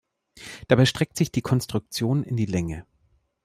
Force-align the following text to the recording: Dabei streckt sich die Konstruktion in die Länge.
Dabei 0.67 0.85
streckt 0.87 1.15
sich 1.15 1.31
die 1.31 1.43
Konstruktion 1.43 2.23
in 2.23 2.35
die 2.35 2.47
Länge. 2.47 2.87